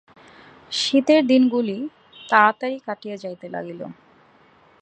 শীতের 0.71 1.21
দিনগুলি 1.27 1.77
তাড়াতাড়ি 2.29 2.77
কাটিয়া 2.87 3.17
যাইতে 3.17 3.47
লাগিল। 3.49 3.81